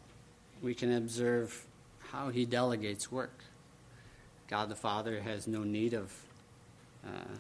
we 0.62 0.74
can 0.74 0.94
observe 0.94 1.66
how 2.12 2.30
He 2.30 2.46
delegates 2.46 3.12
work. 3.12 3.44
God 4.48 4.70
the 4.70 4.76
Father 4.76 5.20
has 5.20 5.46
no 5.46 5.64
need 5.64 5.94
of, 5.94 6.12
uh, 7.06 7.36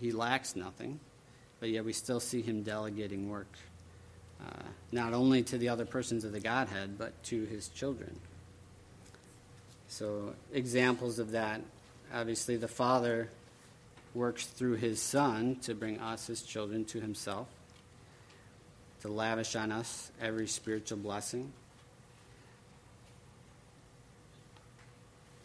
He 0.00 0.10
lacks 0.10 0.56
nothing, 0.56 0.98
but 1.60 1.68
yet 1.68 1.84
we 1.84 1.92
still 1.92 2.20
see 2.20 2.42
Him 2.42 2.62
delegating 2.62 3.30
work, 3.30 3.52
uh, 4.44 4.62
not 4.92 5.12
only 5.12 5.42
to 5.44 5.58
the 5.58 5.68
other 5.68 5.86
persons 5.86 6.24
of 6.24 6.32
the 6.32 6.40
Godhead, 6.40 6.98
but 6.98 7.22
to 7.24 7.44
His 7.44 7.68
children. 7.68 8.18
So, 9.88 10.34
examples 10.52 11.18
of 11.18 11.30
that 11.32 11.60
obviously, 12.12 12.56
the 12.56 12.68
Father 12.68 13.28
works 14.14 14.46
through 14.46 14.76
his 14.76 15.00
Son 15.00 15.56
to 15.62 15.74
bring 15.74 16.00
us, 16.00 16.26
his 16.26 16.42
children, 16.42 16.84
to 16.86 17.00
himself, 17.00 17.48
to 19.02 19.08
lavish 19.08 19.54
on 19.56 19.72
us 19.72 20.10
every 20.20 20.46
spiritual 20.46 20.98
blessing. 20.98 21.52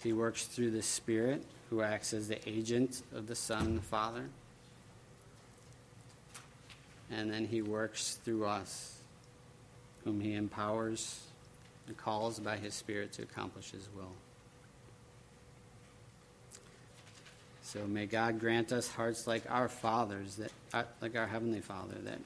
He 0.04 0.14
works 0.14 0.46
through 0.46 0.72
the 0.72 0.82
Spirit, 0.82 1.44
who 1.70 1.82
acts 1.82 2.14
as 2.14 2.28
the 2.28 2.50
agent 2.50 3.04
of 3.14 3.28
the 3.28 3.36
Son 3.36 3.66
and 3.66 3.78
the 3.78 3.84
Father. 3.84 4.26
And 7.12 7.32
then 7.32 7.46
he 7.46 7.62
works 7.62 8.18
through 8.24 8.46
us, 8.46 8.98
whom 10.06 10.22
he 10.22 10.34
empowers 10.34 11.22
and 11.88 11.98
calls 11.98 12.40
by 12.40 12.58
his 12.58 12.74
Spirit 12.74 13.12
to 13.14 13.24
accomplish 13.24 13.72
his 13.72 13.88
will. 13.96 14.14
So 17.64 17.86
may 17.86 18.06
God 18.06 18.40
grant 18.40 18.72
us 18.72 18.90
hearts 18.90 19.28
like 19.28 19.44
our 19.50 19.70
fathers, 19.70 20.38
that 20.38 20.52
uh, 20.74 20.84
like 21.02 21.16
our 21.16 21.28
heavenly 21.28 21.62
Father, 21.62 21.96
that 22.04 22.20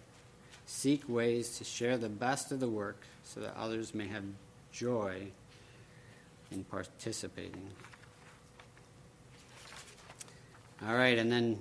seek 0.66 1.08
ways 1.08 1.58
to 1.58 1.64
share 1.64 1.98
the 1.98 2.10
best 2.10 2.52
of 2.52 2.60
the 2.60 2.70
work, 2.70 2.98
so 3.24 3.40
that 3.42 3.56
others 3.56 3.94
may 3.94 4.08
have 4.08 4.24
joy 4.72 5.28
in 6.52 6.64
participating. 6.64 7.70
All 10.86 10.96
right, 10.96 11.18
and 11.18 11.32
then 11.32 11.60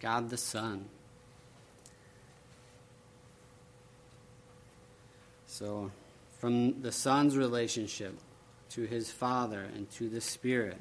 God 0.00 0.30
the 0.30 0.36
Son. 0.36 0.84
So, 5.58 5.90
from 6.38 6.82
the 6.82 6.92
Son's 6.92 7.36
relationship 7.36 8.16
to 8.70 8.82
his 8.82 9.10
Father 9.10 9.66
and 9.74 9.90
to 9.90 10.08
the 10.08 10.20
Spirit 10.20 10.78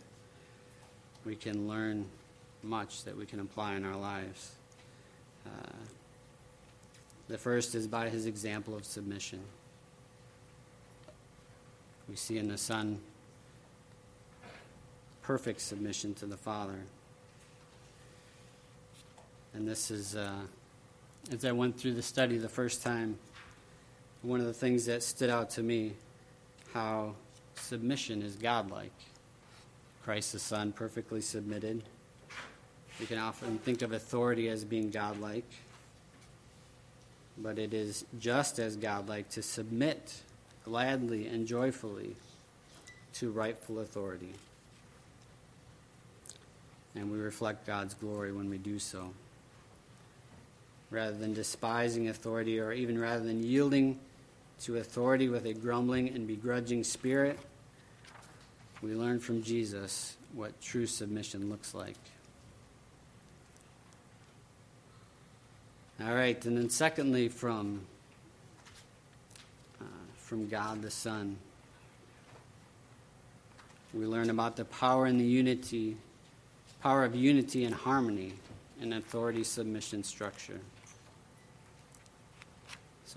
we 1.25 1.36
can 1.36 1.67
learn 1.67 2.05
much 2.62 3.03
that 3.05 3.17
we 3.17 3.25
can 3.25 3.39
apply 3.39 3.74
in 3.74 3.84
our 3.84 3.96
lives. 3.96 4.51
Uh, 5.48 5.50
the 7.27 7.39
first 7.39 7.74
is 7.74 7.88
by 7.88 8.10
his 8.10 8.27
example 8.27 8.75
of 8.75 8.86
submission. 8.86 9.39
We 12.07 12.15
see 12.15 12.38
in 12.38 12.48
the 12.48 12.60
Son 12.60 13.00
perfect 15.24 15.62
submission 15.62 16.13
to 16.13 16.27
the 16.27 16.38
Father. 16.38 16.81
And 19.55 19.67
this 19.67 19.89
is, 19.89 20.15
uh, 20.15 20.41
as 21.31 21.46
I 21.46 21.51
went 21.51 21.79
through 21.79 21.96
the 21.96 22.03
study 22.03 22.38
the 22.38 22.48
first 22.48 22.84
time, 22.84 23.17
one 24.21 24.39
of 24.39 24.45
the 24.47 24.53
things 24.53 24.86
that 24.86 25.03
stood 25.03 25.29
out 25.29 25.50
to 25.51 25.63
me 25.63 25.93
how 26.74 27.13
submission 27.55 28.21
is 28.21 28.36
godlike. 28.36 28.93
Christ 30.03 30.33
the 30.33 30.39
Son, 30.39 30.71
perfectly 30.71 31.21
submitted. 31.21 31.83
We 33.00 33.05
can 33.05 33.17
often 33.19 33.59
think 33.59 33.81
of 33.81 33.91
authority 33.93 34.50
as 34.50 34.63
being 34.63 34.89
godlike, 34.89 35.50
but 37.38 37.59
it 37.59 37.74
is 37.74 38.05
just 38.19 38.57
as 38.57 38.75
godlike 38.75 39.29
to 39.29 39.43
submit 39.43 40.21
gladly 40.65 41.27
and 41.27 41.45
joyfully 41.45 42.15
to 43.13 43.31
rightful 43.31 43.79
authority. 43.79 44.33
And 46.95 47.12
we 47.12 47.19
reflect 47.19 47.67
God's 47.67 47.93
glory 47.93 48.31
when 48.31 48.50
we 48.50 48.57
do 48.57 48.79
so. 48.79 49.12
Rather 50.89 51.15
than 51.15 51.33
despising 51.33 52.07
authority, 52.07 52.59
or 52.59 52.71
even 52.71 53.00
rather 53.00 53.24
than 53.24 53.43
yielding 53.43 54.00
to 54.61 54.77
authority 54.77 55.29
with 55.29 55.45
a 55.45 55.53
grumbling 55.53 56.09
and 56.09 56.27
begrudging 56.27 56.83
spirit, 56.83 57.39
we 58.81 58.93
learn 58.93 59.19
from 59.19 59.43
Jesus 59.43 60.15
what 60.33 60.59
true 60.61 60.85
submission 60.85 61.49
looks 61.49 61.73
like. 61.73 61.97
All 65.99 66.13
right, 66.13 66.43
and 66.45 66.55
then 66.55 66.69
secondly, 66.69 67.27
from 67.27 67.81
uh, 69.81 69.85
from 70.17 70.47
God 70.47 70.83
the 70.83 70.91
Son, 70.91 71.37
we 73.95 74.05
learn 74.05 74.29
about 74.29 74.55
the 74.55 74.65
power 74.65 75.07
and 75.07 75.19
the 75.19 75.25
unity, 75.25 75.97
power 76.83 77.03
of 77.03 77.15
unity 77.15 77.65
and 77.65 77.73
harmony 77.73 78.33
in 78.79 78.93
authority 78.93 79.43
submission 79.43 80.03
structure. 80.03 80.59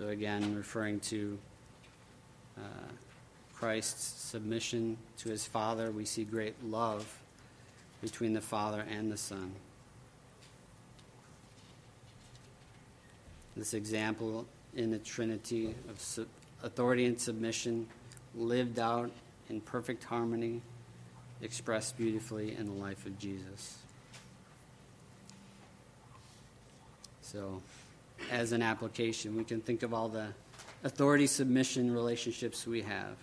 So 0.01 0.07
again, 0.07 0.55
referring 0.55 0.99
to. 1.01 1.37
Uh, 2.57 2.61
Christ's 3.61 4.19
submission 4.19 4.97
to 5.19 5.29
his 5.29 5.45
Father, 5.45 5.91
we 5.91 6.03
see 6.03 6.23
great 6.23 6.55
love 6.65 7.19
between 8.01 8.33
the 8.33 8.41
Father 8.41 8.83
and 8.89 9.11
the 9.11 9.17
Son. 9.17 9.51
This 13.55 13.75
example 13.75 14.47
in 14.75 14.89
the 14.89 14.97
Trinity 14.97 15.75
of 15.87 16.27
authority 16.63 17.05
and 17.05 17.21
submission 17.21 17.85
lived 18.33 18.79
out 18.79 19.11
in 19.47 19.61
perfect 19.61 20.03
harmony, 20.05 20.63
expressed 21.43 21.99
beautifully 21.99 22.55
in 22.57 22.65
the 22.65 22.83
life 22.83 23.05
of 23.05 23.19
Jesus. 23.19 23.77
So, 27.21 27.61
as 28.29 28.51
an 28.51 28.61
application, 28.61 29.35
we 29.35 29.43
can 29.43 29.61
think 29.61 29.83
of 29.83 29.93
all 29.93 30.09
the 30.09 30.27
authority 30.83 31.27
submission 31.27 31.91
relationships 31.91 32.65
we 32.67 32.81
have 32.81 33.15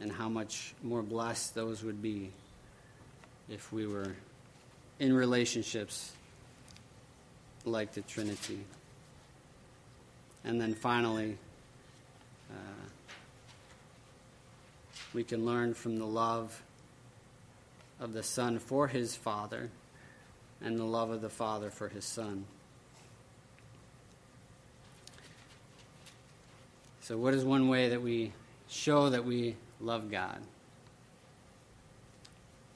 and 0.00 0.10
how 0.10 0.28
much 0.28 0.74
more 0.82 1.02
blessed 1.02 1.54
those 1.54 1.82
would 1.82 2.02
be 2.02 2.30
if 3.48 3.72
we 3.72 3.86
were 3.86 4.14
in 4.98 5.12
relationships 5.12 6.12
like 7.64 7.92
the 7.92 8.02
Trinity. 8.02 8.64
And 10.44 10.60
then 10.60 10.74
finally, 10.74 11.38
uh, 12.50 12.88
we 15.12 15.24
can 15.24 15.46
learn 15.46 15.74
from 15.74 15.98
the 15.98 16.06
love 16.06 16.62
of 18.00 18.12
the 18.12 18.22
Son 18.22 18.58
for 18.58 18.88
his 18.88 19.16
Father 19.16 19.70
and 20.60 20.78
the 20.78 20.84
love 20.84 21.10
of 21.10 21.22
the 21.22 21.30
Father 21.30 21.70
for 21.70 21.88
his 21.88 22.04
Son. 22.04 22.44
So, 27.04 27.18
what 27.18 27.34
is 27.34 27.44
one 27.44 27.68
way 27.68 27.90
that 27.90 28.00
we 28.00 28.32
show 28.66 29.10
that 29.10 29.26
we 29.26 29.56
love 29.78 30.10
God? 30.10 30.40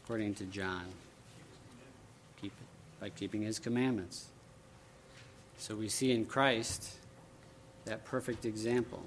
According 0.05 0.35
to 0.35 0.45
John, 0.45 0.85
keep, 2.39 2.53
by 3.01 3.09
keeping 3.09 3.41
his 3.41 3.59
commandments. 3.59 4.27
So, 5.57 5.75
we 5.75 5.89
see 5.89 6.13
in 6.13 6.27
Christ 6.27 6.97
that 7.87 8.05
perfect 8.05 8.45
example. 8.45 9.03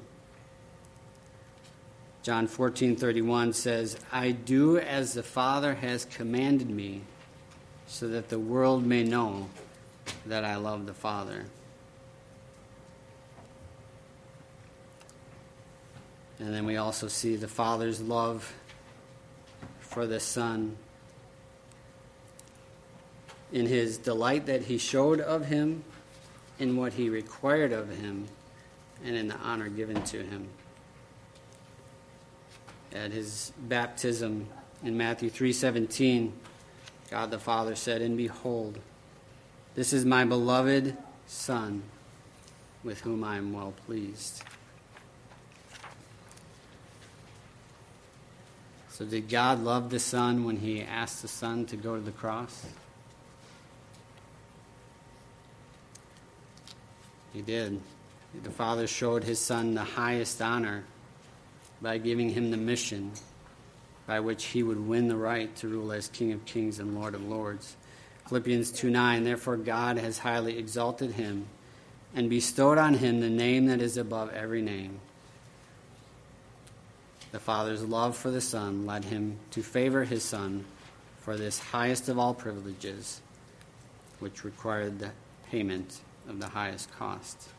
John 2.23 2.47
14:31 2.47 3.53
says, 3.53 3.97
"I 4.11 4.31
do 4.31 4.79
as 4.79 5.13
the 5.13 5.21
Father 5.21 5.75
has 5.75 6.03
commanded 6.05 6.71
me, 6.71 7.01
so 7.85 8.07
that 8.07 8.29
the 8.29 8.39
world 8.39 8.87
may 8.87 9.03
know 9.03 9.49
that 10.25 10.43
I 10.43 10.55
love 10.55 10.87
the 10.87 10.95
Father." 10.95 11.45
And 16.41 16.51
then 16.51 16.65
we 16.65 16.77
also 16.77 17.07
see 17.07 17.35
the 17.35 17.47
Father's 17.47 18.01
love 18.01 18.51
for 19.79 20.07
the 20.07 20.19
Son 20.19 20.75
in 23.51 23.67
his 23.67 23.99
delight 23.99 24.47
that 24.47 24.63
he 24.63 24.79
showed 24.79 25.19
of 25.19 25.45
him, 25.45 25.83
in 26.57 26.77
what 26.77 26.93
he 26.93 27.09
required 27.09 27.71
of 27.71 27.89
him, 27.89 28.27
and 29.05 29.15
in 29.15 29.27
the 29.27 29.35
honor 29.35 29.69
given 29.69 30.01
to 30.05 30.23
him. 30.23 30.47
At 32.91 33.11
his 33.11 33.51
baptism 33.59 34.47
in 34.83 34.97
Matthew 34.97 35.29
3:17, 35.29 36.33
God 37.11 37.29
the 37.29 37.37
Father 37.37 37.75
said, 37.75 38.01
"And 38.01 38.17
behold, 38.17 38.79
this 39.75 39.93
is 39.93 40.05
my 40.05 40.25
beloved 40.25 40.97
Son, 41.27 41.83
with 42.83 43.01
whom 43.01 43.23
I 43.23 43.37
am 43.37 43.53
well 43.53 43.75
pleased." 43.85 44.41
So, 49.01 49.07
did 49.07 49.29
God 49.29 49.63
love 49.63 49.89
the 49.89 49.97
Son 49.97 50.43
when 50.43 50.57
He 50.57 50.83
asked 50.83 51.23
the 51.23 51.27
Son 51.27 51.65
to 51.65 51.75
go 51.75 51.95
to 51.95 52.01
the 52.01 52.11
cross? 52.11 52.67
He 57.33 57.41
did. 57.41 57.81
The 58.43 58.51
Father 58.51 58.85
showed 58.85 59.23
His 59.23 59.39
Son 59.39 59.73
the 59.73 59.83
highest 59.83 60.39
honor 60.39 60.83
by 61.81 61.97
giving 61.97 62.29
him 62.29 62.51
the 62.51 62.57
mission 62.57 63.11
by 64.05 64.19
which 64.19 64.43
he 64.45 64.61
would 64.61 64.87
win 64.87 65.07
the 65.07 65.15
right 65.15 65.55
to 65.55 65.67
rule 65.67 65.91
as 65.91 66.07
King 66.07 66.31
of 66.31 66.45
Kings 66.45 66.77
and 66.77 66.93
Lord 66.93 67.15
of 67.15 67.27
Lords. 67.27 67.77
Philippians 68.27 68.71
2 68.71 68.91
9, 68.91 69.23
therefore 69.23 69.57
God 69.57 69.97
has 69.97 70.19
highly 70.19 70.59
exalted 70.59 71.13
him 71.13 71.47
and 72.13 72.29
bestowed 72.29 72.77
on 72.77 72.93
him 72.93 73.19
the 73.19 73.31
name 73.31 73.65
that 73.65 73.81
is 73.81 73.97
above 73.97 74.31
every 74.31 74.61
name 74.61 74.99
the 77.31 77.39
Father's 77.39 77.83
love 77.83 78.17
for 78.17 78.29
the 78.29 78.41
Son 78.41 78.85
led 78.85 79.05
him 79.05 79.37
to 79.51 79.63
favor 79.63 80.03
his 80.03 80.23
Son 80.23 80.65
for 81.19 81.37
this 81.37 81.59
highest 81.59 82.09
of 82.09 82.19
all 82.19 82.33
privileges, 82.33 83.21
which 84.19 84.43
required 84.43 84.99
the 84.99 85.11
payment 85.49 86.01
of 86.27 86.39
the 86.39 86.47
highest 86.47 86.91
cost. 86.97 87.49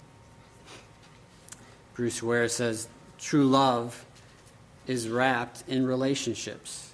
Bruce 1.94 2.22
Ware 2.22 2.48
says 2.48 2.88
true 3.18 3.46
love 3.46 4.04
is 4.86 5.08
wrapped 5.08 5.64
in 5.68 5.86
relationships. 5.86 6.90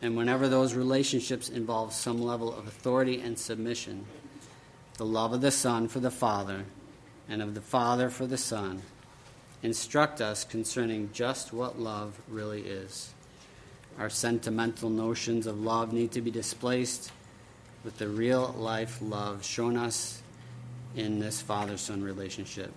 And 0.00 0.16
whenever 0.16 0.48
those 0.48 0.74
relationships 0.74 1.48
involve 1.48 1.92
some 1.92 2.22
level 2.22 2.54
of 2.54 2.66
authority 2.66 3.20
and 3.20 3.38
submission, 3.38 4.04
the 4.98 5.06
love 5.06 5.32
of 5.32 5.40
the 5.40 5.50
Son 5.50 5.88
for 5.88 6.00
the 6.00 6.10
Father 6.10 6.64
and 7.28 7.42
of 7.42 7.54
the 7.54 7.60
Father 7.60 8.10
for 8.10 8.26
the 8.26 8.38
Son 8.38 8.82
instruct 9.64 10.20
us 10.20 10.44
concerning 10.44 11.08
just 11.14 11.50
what 11.50 11.80
love 11.80 12.20
really 12.28 12.60
is. 12.60 13.14
Our 13.98 14.10
sentimental 14.10 14.90
notions 14.90 15.46
of 15.46 15.58
love 15.58 15.90
need 15.90 16.12
to 16.12 16.20
be 16.20 16.30
displaced 16.30 17.10
with 17.82 17.96
the 17.96 18.08
real 18.08 18.54
life 18.58 18.98
love 19.00 19.42
shown 19.42 19.78
us 19.78 20.22
in 20.94 21.18
this 21.18 21.40
father 21.40 21.78
son 21.78 22.02
relationship. 22.02 22.72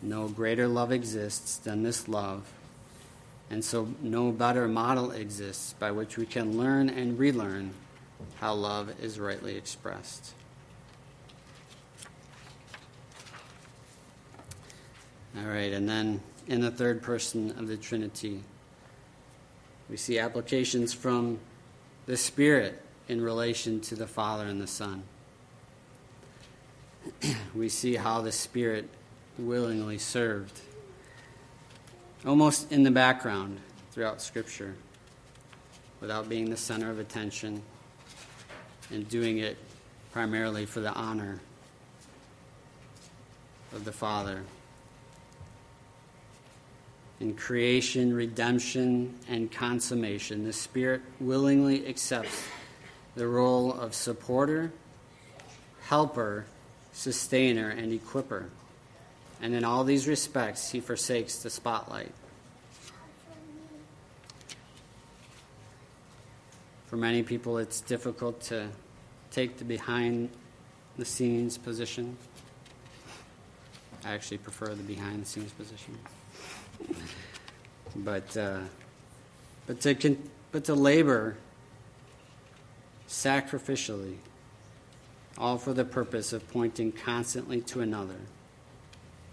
No 0.00 0.26
greater 0.26 0.66
love 0.66 0.90
exists 0.90 1.58
than 1.58 1.82
this 1.82 2.08
love, 2.08 2.50
and 3.50 3.62
so 3.62 3.88
no 4.00 4.32
better 4.32 4.66
model 4.66 5.10
exists 5.10 5.74
by 5.74 5.90
which 5.90 6.16
we 6.16 6.24
can 6.24 6.56
learn 6.56 6.88
and 6.88 7.18
relearn 7.18 7.74
how 8.36 8.54
love 8.54 8.90
is 9.02 9.20
rightly 9.20 9.56
expressed. 9.56 10.32
All 15.34 15.46
right, 15.46 15.72
and 15.72 15.88
then 15.88 16.20
in 16.46 16.60
the 16.60 16.70
third 16.70 17.00
person 17.02 17.52
of 17.58 17.66
the 17.66 17.78
Trinity, 17.78 18.42
we 19.88 19.96
see 19.96 20.18
applications 20.18 20.92
from 20.92 21.38
the 22.04 22.18
Spirit 22.18 22.82
in 23.08 23.20
relation 23.20 23.80
to 23.80 23.94
the 23.94 24.06
Father 24.06 24.46
and 24.46 24.60
the 24.60 24.66
Son. 24.66 25.04
we 27.54 27.70
see 27.70 27.96
how 27.96 28.20
the 28.20 28.32
Spirit 28.32 28.90
willingly 29.38 29.96
served, 29.96 30.60
almost 32.26 32.70
in 32.70 32.82
the 32.82 32.90
background 32.90 33.58
throughout 33.92 34.20
Scripture, 34.20 34.74
without 36.02 36.28
being 36.28 36.50
the 36.50 36.56
center 36.58 36.90
of 36.90 36.98
attention, 36.98 37.62
and 38.90 39.08
doing 39.08 39.38
it 39.38 39.56
primarily 40.12 40.66
for 40.66 40.80
the 40.80 40.92
honor 40.92 41.40
of 43.72 43.86
the 43.86 43.92
Father 43.92 44.42
in 47.22 47.34
creation, 47.34 48.12
redemption, 48.12 49.14
and 49.28 49.50
consummation, 49.50 50.42
the 50.44 50.52
Spirit 50.52 51.00
willingly 51.20 51.86
accepts 51.86 52.44
the 53.14 53.28
role 53.28 53.72
of 53.72 53.94
supporter, 53.94 54.72
helper, 55.82 56.44
sustainer, 56.92 57.70
and 57.70 57.92
equiper. 57.98 58.46
And 59.40 59.54
in 59.54 59.64
all 59.64 59.84
these 59.84 60.08
respects, 60.08 60.72
he 60.72 60.80
forsakes 60.80 61.44
the 61.44 61.50
spotlight. 61.50 62.10
For 66.86 66.96
many 66.96 67.22
people, 67.22 67.58
it's 67.58 67.80
difficult 67.80 68.40
to 68.42 68.66
take 69.30 69.58
the 69.58 69.64
behind 69.64 70.28
the 70.98 71.04
scenes 71.04 71.56
position. 71.56 72.16
I 74.04 74.12
actually 74.12 74.38
prefer 74.38 74.74
the 74.74 74.82
behind 74.82 75.22
the 75.22 75.26
scenes 75.26 75.52
position 75.52 75.96
but 77.96 78.36
uh, 78.36 78.60
but 79.66 79.80
to 79.80 79.94
con- 79.94 80.28
but 80.50 80.64
to 80.64 80.74
labor 80.74 81.36
sacrificially, 83.08 84.16
all 85.36 85.58
for 85.58 85.72
the 85.72 85.84
purpose 85.84 86.32
of 86.32 86.48
pointing 86.48 86.92
constantly 86.92 87.60
to 87.60 87.80
another, 87.80 88.20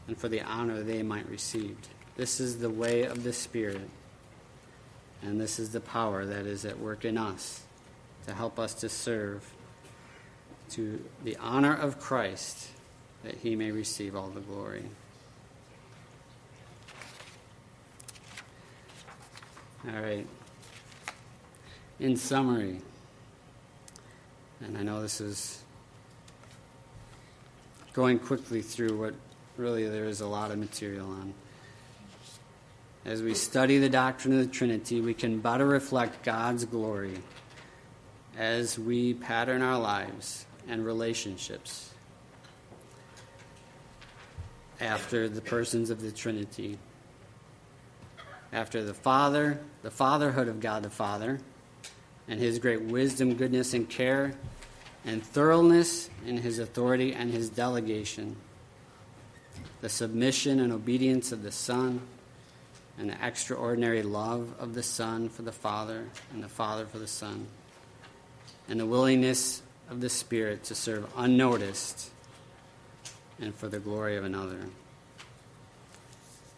and 0.07 0.17
for 0.17 0.27
the 0.27 0.41
honor 0.41 0.83
they 0.83 1.03
might 1.03 1.27
receive. 1.29 1.77
This 2.17 2.39
is 2.39 2.59
the 2.59 2.69
way 2.69 3.03
of 3.03 3.23
the 3.23 3.31
Spirit, 3.31 3.89
and 5.21 5.39
this 5.39 5.59
is 5.59 5.71
the 5.71 5.79
power 5.79 6.25
that 6.25 6.45
is 6.45 6.65
at 6.65 6.79
work 6.79 7.05
in 7.05 7.17
us 7.17 7.61
to 8.27 8.33
help 8.33 8.59
us 8.59 8.73
to 8.75 8.89
serve 8.89 9.49
to 10.71 11.03
the 11.23 11.35
honor 11.37 11.73
of 11.73 11.99
Christ, 11.99 12.67
that 13.23 13.35
He 13.35 13.55
may 13.55 13.71
receive 13.71 14.15
all 14.15 14.27
the 14.27 14.41
glory. 14.41 14.83
All 19.87 20.01
right. 20.01 20.27
In 21.99 22.17
summary, 22.17 22.81
and 24.59 24.77
I 24.77 24.83
know 24.83 25.01
this 25.01 25.21
is 25.21 25.63
going 27.93 28.19
quickly 28.19 28.61
through 28.61 28.97
what 28.97 29.13
really 29.55 29.87
there 29.87 30.05
is 30.05 30.19
a 30.19 30.27
lot 30.27 30.51
of 30.51 30.57
material 30.57 31.09
on. 31.09 31.33
As 33.05 33.21
we 33.21 33.33
study 33.33 33.77
the 33.77 33.89
doctrine 33.89 34.37
of 34.37 34.45
the 34.45 34.51
Trinity, 34.51 34.99
we 34.99 35.13
can 35.13 35.39
better 35.39 35.65
reflect 35.65 36.23
God's 36.23 36.65
glory 36.65 37.17
as 38.37 38.77
we 38.77 39.13
pattern 39.13 39.61
our 39.61 39.79
lives 39.79 40.45
and 40.67 40.85
relationships 40.85 41.93
after 44.81 45.29
the 45.29 45.41
persons 45.41 45.89
of 45.89 46.01
the 46.01 46.11
Trinity. 46.11 46.77
After 48.51 48.83
the 48.83 48.93
Father, 48.93 49.59
the 49.83 49.91
fatherhood 49.91 50.47
of 50.47 50.59
God 50.59 50.83
the 50.83 50.89
Father, 50.89 51.39
and 52.27 52.39
his 52.39 52.59
great 52.59 52.81
wisdom, 52.81 53.35
goodness, 53.35 53.73
and 53.73 53.89
care, 53.89 54.33
and 55.05 55.23
thoroughness 55.23 56.09
in 56.25 56.37
his 56.37 56.59
authority 56.59 57.13
and 57.13 57.31
his 57.31 57.49
delegation, 57.49 58.35
the 59.81 59.89
submission 59.89 60.59
and 60.59 60.73
obedience 60.73 61.31
of 61.31 61.43
the 61.43 61.51
Son, 61.51 62.01
and 62.97 63.09
the 63.09 63.25
extraordinary 63.25 64.03
love 64.03 64.53
of 64.59 64.73
the 64.73 64.83
Son 64.83 65.29
for 65.29 65.43
the 65.43 65.51
Father, 65.51 66.05
and 66.33 66.43
the 66.43 66.49
Father 66.49 66.85
for 66.85 66.99
the 66.99 67.07
Son, 67.07 67.47
and 68.67 68.79
the 68.79 68.85
willingness 68.85 69.61
of 69.89 70.01
the 70.01 70.09
Spirit 70.09 70.63
to 70.65 70.75
serve 70.75 71.09
unnoticed 71.15 72.11
and 73.39 73.55
for 73.55 73.69
the 73.69 73.79
glory 73.79 74.17
of 74.17 74.25
another. 74.25 74.59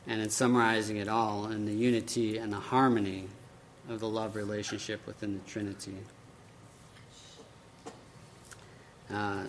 And 0.08 0.22
in 0.22 0.30
summarizing 0.30 0.98
it 0.98 1.08
all, 1.08 1.48
in 1.48 1.66
the 1.66 1.74
unity 1.74 2.38
and 2.38 2.52
the 2.52 2.60
harmony 2.60 3.28
of 3.90 4.00
the 4.00 4.08
love 4.08 4.36
relationship 4.36 5.06
within 5.06 5.34
the 5.34 5.50
Trinity. 5.50 5.98
Uh, 9.14 9.44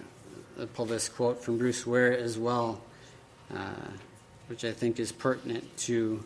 I'll 0.59 0.67
pull 0.75 0.87
this 0.87 1.09
quote 1.09 1.43
from 1.43 1.59
Bruce 1.59 1.87
Ware 1.87 2.17
as 2.17 2.39
well, 2.39 2.81
uh, 3.55 3.89
which 4.49 4.65
I 4.65 4.73
think 4.73 4.99
is 5.01 5.13
pertinent 5.13 5.77
to 5.79 6.23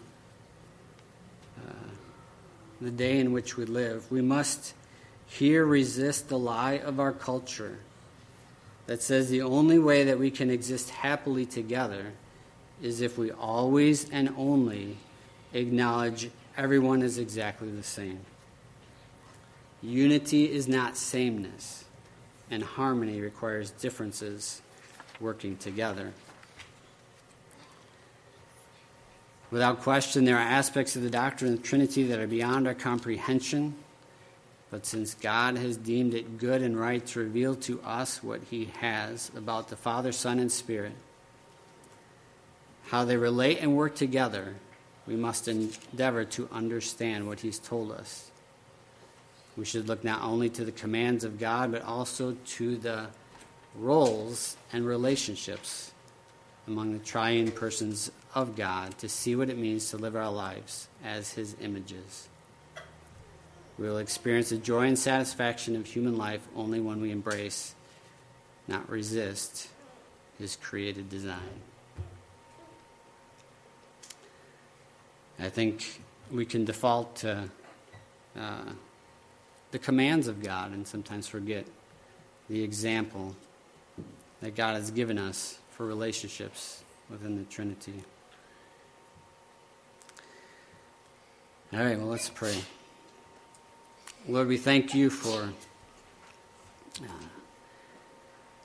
uh, 1.59 1.91
the 2.81 2.91
day 2.91 3.19
in 3.19 3.33
which 3.33 3.57
we 3.57 3.65
live. 3.65 4.11
We 4.11 4.23
must 4.23 4.75
here 5.27 5.65
resist 5.65 6.29
the 6.29 6.39
lie 6.39 6.79
of 6.79 6.99
our 6.99 7.13
culture 7.13 7.79
that 8.87 9.03
says 9.03 9.29
the 9.29 9.43
only 9.43 9.79
way 9.79 10.05
that 10.05 10.19
we 10.19 10.31
can 10.31 10.51
exist 10.51 10.91
happily 10.91 11.45
together 11.45 12.13
is 12.83 13.01
if 13.01 13.17
we 13.19 13.31
always 13.31 14.09
and 14.11 14.33
only 14.37 14.97
acknowledge 15.53 16.31
everyone 16.57 17.03
is 17.03 17.19
exactly 17.19 17.71
the 17.71 17.83
same. 17.83 18.21
Unity 19.83 20.51
is 20.51 20.69
not 20.69 20.97
sameness, 20.97 21.85
and 22.51 22.63
harmony 22.63 23.21
requires 23.21 23.71
differences 23.71 24.63
working 25.21 25.57
together. 25.57 26.13
Without 29.51 29.81
question, 29.81 30.25
there 30.25 30.37
are 30.37 30.41
aspects 30.41 30.97
of 30.97 31.03
the 31.03 31.11
doctrine 31.11 31.53
of 31.53 31.63
the 31.63 31.67
Trinity 31.67 32.03
that 32.05 32.19
are 32.19 32.27
beyond 32.27 32.67
our 32.67 32.75
comprehension 32.75 33.75
but 34.71 34.85
since 34.85 35.15
God 35.15 35.57
has 35.57 35.77
deemed 35.77 36.15
it 36.15 36.39
good 36.39 36.63
and 36.63 36.79
right 36.79 37.05
to 37.07 37.21
reveal 37.21 37.55
to 37.57 37.81
us 37.83 38.23
what 38.23 38.43
He 38.51 38.67
has 38.81 39.31
about 39.37 39.69
the 39.69 39.77
Father, 39.77 40.13
Son, 40.13 40.39
and 40.39 40.51
Spirit, 40.51 40.93
how 42.87 43.05
they 43.05 43.17
relate 43.17 43.59
and 43.61 43.77
work 43.77 43.95
together, 43.95 44.55
we 45.07 45.17
must 45.17 45.49
endeavor 45.49 46.25
to 46.25 46.49
understand 46.53 47.27
what 47.27 47.41
He's 47.41 47.59
told 47.59 47.93
us. 47.93 48.31
We 49.57 49.65
should 49.65 49.89
look 49.89 50.05
not 50.05 50.23
only 50.23 50.51
to 50.51 50.65
the 50.65 50.73
commands 50.73 51.25
of 51.25 51.39
God, 51.39 51.73
but 51.73 51.83
also 51.83 52.37
to 52.45 52.77
the 52.77 53.09
roles 53.77 54.57
and 54.73 54.87
relationships 54.87 55.93
among 56.67 56.93
the 56.93 57.05
triune 57.05 57.51
persons 57.51 58.11
of 58.35 58.57
God 58.57 58.99
to 58.99 59.09
see 59.09 59.37
what 59.37 59.49
it 59.49 59.59
means 59.59 59.91
to 59.91 59.97
live 59.97 60.17
our 60.17 60.31
lives 60.31 60.89
as 61.05 61.33
His 61.33 61.57
images. 61.61 62.29
We 63.79 63.89
will 63.89 63.99
experience 63.99 64.51
the 64.51 64.57
joy 64.57 64.87
and 64.87 64.99
satisfaction 64.99 65.77
of 65.77 65.87
human 65.87 66.17
life 66.17 66.47
only 66.55 66.81
when 66.81 67.01
we 67.01 67.11
embrace, 67.11 67.75
not 68.69 68.89
resist, 68.89 69.69
His 70.39 70.57
created 70.57 71.09
design. 71.09 71.63
I 75.39 75.49
think 75.49 76.01
we 76.31 76.47
can 76.47 76.65
default 76.65 77.17
to 77.17 77.51
uh, 78.39 78.65
the 79.71 79.79
commands 79.79 80.29
of 80.29 80.43
God 80.43 80.73
and 80.73 80.87
sometimes 80.87 81.29
forget 81.29 81.67
the 82.49 82.63
example 82.63 83.37
that 84.41 84.55
God 84.55 84.77
has 84.77 84.91
given 84.91 85.19
us 85.19 85.59
for 85.71 85.87
relationships 85.87 86.83
within 87.11 87.37
the 87.37 87.45
Trinity. 87.45 88.03
All 91.73 91.81
right, 91.81 91.99
well, 91.99 92.07
let's 92.07 92.29
pray. 92.29 92.57
Lord, 94.29 94.49
we 94.49 94.57
thank 94.57 94.95
you 94.95 95.11
for 95.11 95.53
uh, 97.03 97.09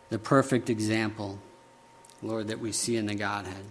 the 0.10 0.20
perfect 0.20 0.70
example, 0.70 1.40
Lord, 2.22 2.48
that 2.48 2.60
we 2.60 2.72
see 2.72 2.96
in 2.96 3.08
the 3.08 3.16
Godhead. 3.16 3.66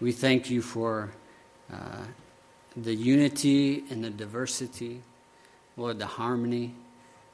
We 0.00 0.12
thank 0.12 0.50
you 0.50 0.62
for 0.62 1.10
uh, 1.72 2.04
the 2.84 2.94
unity 2.94 3.84
and 3.90 4.02
the 4.04 4.10
diversity, 4.10 5.02
Lord, 5.76 5.98
the 5.98 6.06
harmony, 6.06 6.74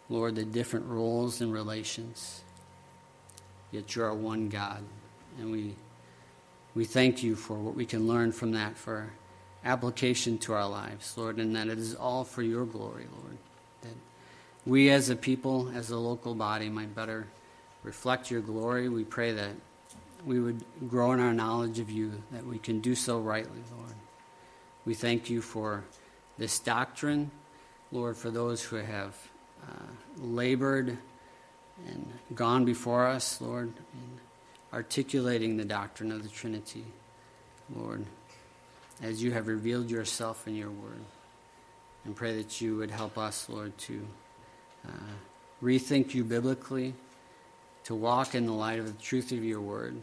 Lord, 0.09 0.37
the 0.37 0.44
different 0.44 0.87
roles 0.87 1.40
and 1.40 1.52
relations. 1.52 2.42
Yet 3.70 3.94
you're 3.96 4.14
one 4.14 4.48
God, 4.48 4.83
and 5.38 5.50
we 5.50 5.74
we 6.74 6.85
thank 6.85 7.22
you 7.22 7.37
for 7.37 7.54
what 7.54 7.74
we 7.74 7.87
can 7.87 8.09
learn 8.09 8.33
from 8.33 8.52
that 8.52 8.76
for 8.76 9.12
application 9.64 10.38
to 10.38 10.54
our 10.54 10.68
lives, 10.68 11.14
Lord, 11.16 11.38
and 11.38 11.54
that 11.54 11.68
it 11.68 11.78
is 11.78 11.94
all 11.94 12.24
for 12.24 12.42
your 12.42 12.66
glory, 12.66 13.07
Lord 13.22 13.38
that 13.85 13.94
we 14.66 14.90
as 14.90 15.11
a 15.11 15.16
people, 15.16 15.70
as 15.74 15.90
a 15.90 15.96
local 15.96 16.35
body, 16.35 16.68
might 16.68 16.94
better 16.94 17.26
reflect 17.83 18.30
your 18.30 18.40
glory. 18.40 18.88
We 18.88 19.04
pray 19.04 19.33
that 19.33 19.52
we 20.24 20.40
would 20.40 20.64
grow 20.88 21.12
in 21.12 21.20
our 21.20 21.35
knowledge 21.35 21.78
of 21.78 21.90
you, 21.90 22.22
that 22.33 22.46
we 22.46 22.59
can 22.59 22.80
do 22.80 22.94
so 22.94 23.20
rightly, 23.20 23.61
Lord. 23.76 23.94
We 24.87 24.94
thank 24.94 25.31
you 25.31 25.40
for 25.40 25.85
this 26.37 26.59
doctrine, 26.59 27.31
Lord, 27.90 28.16
for 28.16 28.31
those 28.31 28.62
who 28.62 28.77
have 28.77 29.16
uh, 29.66 29.87
labored 30.18 30.99
and 31.88 32.12
gone 32.35 32.64
before 32.64 33.07
us, 33.07 33.40
Lord, 33.40 33.68
in 33.68 34.20
articulating 34.73 35.57
the 35.57 35.64
doctrine 35.64 36.12
of 36.12 36.23
the 36.23 36.29
Trinity, 36.29 36.85
Lord, 37.75 38.05
as 39.03 39.23
you 39.23 39.33
have 39.33 39.47
revealed 39.47 39.90
yourself 39.90 40.47
in 40.47 40.55
your 40.55 40.70
word. 40.70 41.01
And 42.05 42.14
pray 42.14 42.37
that 42.37 42.61
you 42.61 42.77
would 42.77 42.90
help 42.90 43.16
us, 43.16 43.49
Lord, 43.49 43.77
to 43.79 44.07
uh, 44.87 45.12
rethink 45.62 46.12
you 46.12 46.23
biblically, 46.25 46.92
to 47.85 47.94
walk 47.94 48.35
in 48.35 48.44
the 48.44 48.53
light 48.53 48.79
of 48.79 48.87
the 48.87 49.03
truth 49.03 49.33
of 49.33 49.42
your 49.42 49.61
word, 49.61 49.97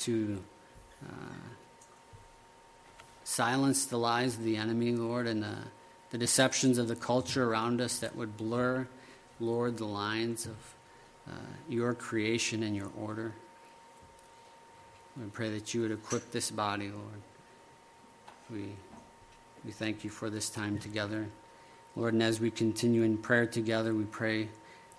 to 0.00 0.42
uh, 1.02 1.34
silence 3.28 3.84
the 3.84 3.98
lies 3.98 4.36
of 4.36 4.42
the 4.42 4.56
enemy, 4.56 4.92
Lord, 4.92 5.26
and 5.26 5.42
the, 5.42 5.56
the 6.10 6.18
deceptions 6.18 6.78
of 6.78 6.88
the 6.88 6.96
culture 6.96 7.44
around 7.44 7.80
us 7.80 7.98
that 7.98 8.16
would 8.16 8.36
blur, 8.36 8.88
Lord, 9.38 9.76
the 9.76 9.84
lines 9.84 10.46
of 10.46 10.56
uh, 11.28 11.32
your 11.68 11.92
creation 11.92 12.62
and 12.62 12.74
your 12.74 12.90
order. 12.98 13.34
We 15.16 15.28
pray 15.30 15.50
that 15.50 15.74
you 15.74 15.82
would 15.82 15.92
equip 15.92 16.30
this 16.30 16.50
body, 16.50 16.90
Lord. 16.90 17.22
We 18.50 18.72
we 19.64 19.72
thank 19.72 20.04
you 20.04 20.10
for 20.10 20.30
this 20.30 20.48
time 20.48 20.78
together. 20.78 21.26
Lord, 21.96 22.14
and 22.14 22.22
as 22.22 22.40
we 22.40 22.50
continue 22.50 23.02
in 23.02 23.18
prayer 23.18 23.44
together, 23.44 23.92
we 23.92 24.04
pray, 24.04 24.48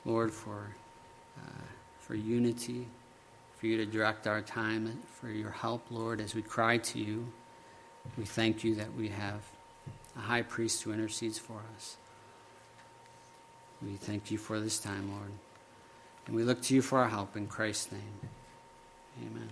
Lord, 0.05 0.31
for, 0.31 0.67
uh, 1.37 1.63
for 1.99 2.13
unity, 2.13 2.85
for 3.57 3.67
you 3.67 3.77
to 3.77 3.85
direct 3.85 4.27
our 4.27 4.41
time, 4.41 4.99
for 5.19 5.29
your 5.29 5.51
help, 5.51 5.85
Lord, 5.89 6.19
as 6.19 6.35
we 6.35 6.41
cry 6.41 6.77
to 6.77 6.99
you. 6.99 7.25
We 8.17 8.25
thank 8.25 8.63
you 8.63 8.75
that 8.75 8.93
we 8.95 9.09
have 9.09 9.41
a 10.17 10.21
high 10.21 10.41
priest 10.41 10.83
who 10.83 10.91
intercedes 10.91 11.37
for 11.37 11.61
us. 11.75 11.97
We 13.81 13.93
thank 13.93 14.29
you 14.29 14.37
for 14.37 14.59
this 14.59 14.79
time, 14.79 15.11
Lord. 15.11 15.31
And 16.27 16.35
we 16.35 16.43
look 16.43 16.61
to 16.63 16.75
you 16.75 16.81
for 16.81 16.99
our 16.99 17.09
help 17.09 17.37
in 17.37 17.47
Christ's 17.47 17.91
name. 17.91 18.19
Amen. 19.21 19.49